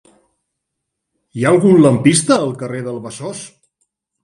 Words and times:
Hi 1.41 1.45
ha 1.45 1.51
algun 1.51 1.77
lampista 1.83 2.39
al 2.47 2.51
carrer 2.65 2.83
del 2.91 3.01
Besòs? 3.07 3.47